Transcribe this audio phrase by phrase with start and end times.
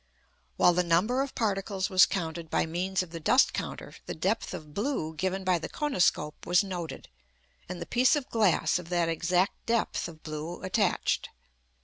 [0.57, 4.51] While the number of particles was counted by means of the dust counter, the depth
[4.51, 7.07] of blue given by the koniscope was noted;
[7.69, 11.29] and the piece of glass of that exact depth of blue attached.